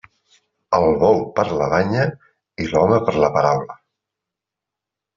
El 0.77 0.85
bou 1.03 1.21
per 1.41 1.45
la 1.59 1.69
banya 1.75 2.07
i 2.65 2.69
l'home 2.73 3.01
per 3.07 3.17
la 3.23 3.33
paraula. 3.39 3.81